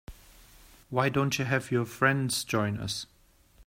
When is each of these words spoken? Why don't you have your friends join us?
Why 0.89 1.09
don't 1.09 1.37
you 1.37 1.45
have 1.45 1.69
your 1.69 1.85
friends 1.85 2.43
join 2.43 2.79
us? 2.79 3.05